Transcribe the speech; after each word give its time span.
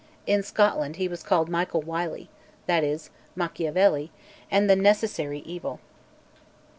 In 0.25 0.41
Scotland 0.41 0.95
he 0.95 1.07
was 1.07 1.21
called 1.21 1.47
Michael 1.47 1.83
Wily, 1.83 2.27
that 2.65 2.83
is, 2.83 3.11
Macchiavelli, 3.37 4.09
and 4.49 4.67
"the 4.67 4.75
necessary 4.75 5.43
evil." 5.45 5.79